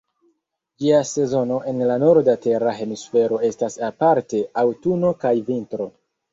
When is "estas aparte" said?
3.53-4.43